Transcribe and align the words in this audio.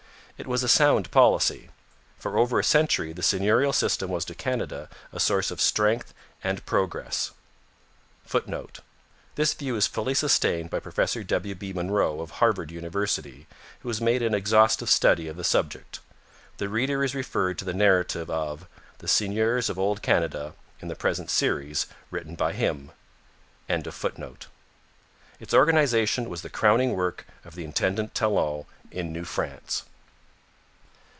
It 0.37 0.47
was 0.47 0.63
a 0.63 0.67
sound 0.67 1.11
policy. 1.11 1.69
For 2.17 2.35
over 2.35 2.57
a 2.57 2.63
century 2.63 3.13
the 3.13 3.21
seigneurial 3.21 3.71
system 3.71 4.09
was 4.09 4.25
to 4.25 4.33
Canada 4.33 4.89
a 5.13 5.19
source 5.19 5.51
of 5.51 5.61
strength 5.61 6.15
and 6.43 6.65
progress. 6.65 7.29
[Footnote: 8.25 8.79
This 9.35 9.53
view 9.53 9.75
is 9.75 9.85
fully 9.85 10.15
sustained 10.15 10.71
by 10.71 10.79
Prof. 10.79 11.13
W. 11.27 11.53
B. 11.53 11.73
Munro 11.73 12.21
of 12.21 12.31
Harvard 12.31 12.71
University, 12.71 13.45
who 13.81 13.89
has 13.89 14.01
made 14.01 14.23
an 14.23 14.33
exhaustive 14.33 14.89
study 14.89 15.27
of 15.27 15.37
the 15.37 15.43
subject. 15.43 15.99
The 16.57 16.69
reader 16.69 17.03
is 17.03 17.13
referred 17.13 17.59
to 17.59 17.65
the 17.65 17.71
narrative 17.71 18.31
of 18.31 18.65
The 18.97 19.07
Seigneurs 19.07 19.69
of 19.69 19.77
Old 19.77 20.01
Canada 20.01 20.55
in 20.79 20.87
the 20.87 20.95
present 20.95 21.29
Series, 21.29 21.85
written 22.09 22.33
by 22.33 22.53
him.] 22.53 22.89
Its 23.69 25.53
organization 25.53 26.29
was 26.31 26.41
the 26.41 26.49
crowning 26.49 26.95
work 26.95 27.27
of 27.45 27.53
the 27.53 27.63
intendant 27.63 28.15
Talon 28.15 28.65
in 28.89 29.13
New 29.13 29.23
France. 29.23 29.83